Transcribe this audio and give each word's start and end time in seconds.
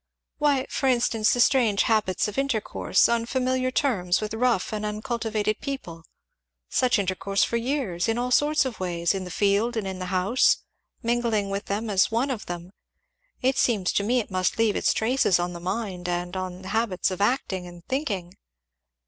"Why, 0.39 0.65
for 0.67 0.89
instance 0.89 1.31
the 1.31 1.39
strange 1.39 1.83
habits 1.83 2.27
of 2.27 2.39
intercourse, 2.39 3.07
on 3.07 3.27
familiar 3.27 3.69
terms, 3.69 4.19
with 4.19 4.33
rough 4.33 4.73
and 4.73 4.83
uncultivated 4.83 5.61
people, 5.61 6.05
such 6.69 6.97
intercourse 6.97 7.43
for 7.43 7.57
years 7.57 8.07
in 8.07 8.17
all 8.17 8.31
sorts 8.31 8.65
of 8.65 8.79
ways, 8.79 9.13
in 9.13 9.25
the 9.25 9.29
field 9.29 9.77
and 9.77 9.85
in 9.85 9.99
the 9.99 10.07
house, 10.07 10.57
mingling 11.03 11.51
with 11.51 11.65
them 11.65 11.87
as 11.87 12.09
one 12.09 12.31
of 12.31 12.47
them 12.47 12.71
it 13.43 13.59
seems 13.59 13.93
to 13.93 14.01
me 14.01 14.19
it 14.19 14.31
must 14.31 14.57
leave 14.57 14.75
its 14.75 14.91
traces 14.91 15.37
on 15.39 15.53
the 15.53 15.59
mind 15.59 16.09
and 16.09 16.35
on 16.35 16.63
the 16.63 16.69
habits 16.69 17.11
of 17.11 17.21
acting 17.21 17.67
and 17.67 17.85
thinking?" 17.85 18.33